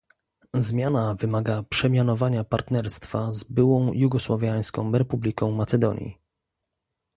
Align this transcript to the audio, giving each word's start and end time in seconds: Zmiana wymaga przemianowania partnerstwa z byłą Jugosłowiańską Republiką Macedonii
Zmiana 0.53 1.15
wymaga 1.15 1.63
przemianowania 1.63 2.43
partnerstwa 2.43 3.31
z 3.33 3.43
byłą 3.43 3.93
Jugosłowiańską 3.93 4.91
Republiką 4.91 5.51
Macedonii 5.51 6.17